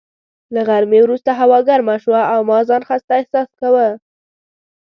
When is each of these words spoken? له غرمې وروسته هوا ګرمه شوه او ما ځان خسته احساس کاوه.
له 0.53 0.61
غرمې 0.69 0.99
وروسته 1.03 1.31
هوا 1.39 1.59
ګرمه 1.69 1.95
شوه 2.03 2.21
او 2.33 2.39
ما 2.49 2.59
ځان 2.69 2.81
خسته 2.87 3.11
احساس 3.19 3.49
کاوه. 3.59 3.87